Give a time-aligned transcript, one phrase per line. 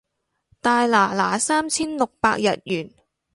[0.61, 2.91] 大拿拿三千六百日圓